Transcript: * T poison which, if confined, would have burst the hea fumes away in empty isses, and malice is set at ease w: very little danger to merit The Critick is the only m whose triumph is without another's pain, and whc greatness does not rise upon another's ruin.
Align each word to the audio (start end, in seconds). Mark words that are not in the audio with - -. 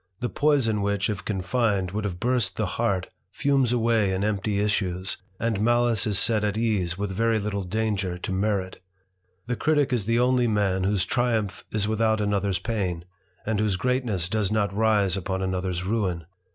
* 0.11 0.19
T 0.19 0.27
poison 0.27 0.81
which, 0.81 1.11
if 1.11 1.23
confined, 1.23 1.91
would 1.91 2.05
have 2.05 2.19
burst 2.19 2.55
the 2.55 2.65
hea 2.65 3.01
fumes 3.29 3.71
away 3.71 4.11
in 4.11 4.23
empty 4.23 4.55
isses, 4.57 5.17
and 5.39 5.61
malice 5.61 6.07
is 6.07 6.17
set 6.17 6.43
at 6.43 6.57
ease 6.57 6.93
w: 6.95 7.13
very 7.13 7.37
little 7.37 7.61
danger 7.61 8.17
to 8.17 8.31
merit 8.31 8.81
The 9.45 9.55
Critick 9.55 9.93
is 9.93 10.05
the 10.07 10.17
only 10.19 10.45
m 10.45 10.85
whose 10.85 11.05
triumph 11.05 11.63
is 11.71 11.87
without 11.87 12.19
another's 12.19 12.57
pain, 12.57 13.05
and 13.45 13.59
whc 13.59 13.77
greatness 13.77 14.27
does 14.27 14.51
not 14.51 14.73
rise 14.75 15.15
upon 15.15 15.43
another's 15.43 15.83
ruin. 15.83 16.25